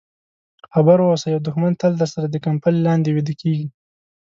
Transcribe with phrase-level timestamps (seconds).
[0.71, 3.67] خبر واوسه یو دښمن تل درسره د کمپلې لاندې ویده کېږي.